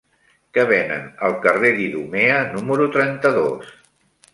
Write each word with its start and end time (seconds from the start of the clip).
Què 0.57 0.63
venen 0.71 1.05
al 1.29 1.37
carrer 1.45 1.73
d'Idumea 1.77 2.41
número 2.59 2.93
trenta-dos? 3.01 3.75